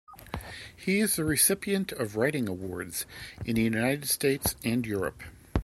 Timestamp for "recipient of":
1.23-2.15